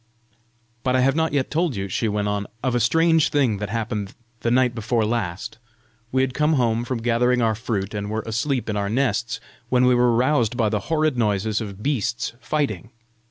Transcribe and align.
"But 0.83 0.95
I 0.95 1.01
have 1.01 1.15
not 1.15 1.31
yet 1.31 1.51
told 1.51 1.75
you," 1.75 1.87
she 1.87 2.07
went 2.07 2.27
on, 2.27 2.47
"of 2.63 2.73
a 2.73 2.79
strange 2.79 3.29
thing 3.29 3.57
that 3.57 3.69
happened 3.69 4.15
the 4.39 4.49
night 4.49 4.73
before 4.73 5.05
last! 5.05 5.59
We 6.11 6.23
had 6.23 6.33
come 6.33 6.53
home 6.53 6.83
from 6.85 7.03
gathering 7.03 7.39
our 7.43 7.53
fruit, 7.53 7.93
and 7.93 8.09
were 8.09 8.23
asleep 8.25 8.67
in 8.67 8.75
our 8.75 8.89
nests, 8.89 9.39
when 9.69 9.85
we 9.85 9.93
were 9.93 10.15
roused 10.15 10.57
by 10.57 10.69
the 10.69 10.79
horrid 10.89 11.19
noises 11.19 11.61
of 11.61 11.83
beasts 11.83 12.33
fighting. 12.39 12.89